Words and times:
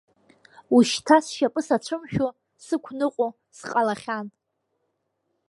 Ушьҭа 0.75 1.17
сшьапы 1.25 1.61
сацәымшәо 1.67 2.27
сықәныҟәо 2.65 3.27
сҟалахьан. 3.57 4.27